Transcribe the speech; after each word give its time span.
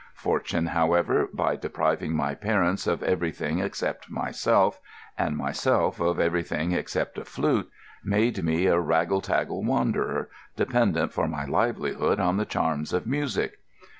Fortune, 0.15 0.65
however, 0.65 1.29
by 1.31 1.55
depriving 1.55 2.15
my 2.15 2.33
parents 2.33 2.87
of 2.87 3.03
everything 3.03 3.59
except 3.59 4.09
myself, 4.09 4.81
and 5.15 5.37
myself 5.37 5.99
of 5.99 6.19
everything 6.19 6.71
except 6.71 7.19
a 7.19 7.23
flute, 7.23 7.69
made 8.03 8.43
me 8.43 8.65
a 8.65 8.79
raggle 8.79 9.21
taggle 9.21 9.63
wanderer, 9.63 10.27
dependent 10.55 11.13
for 11.13 11.27
my 11.27 11.45
livelihood 11.45 12.19
on 12.19 12.37
the 12.37 12.45
charms 12.45 12.93
of 12.93 13.05
music. 13.05 13.59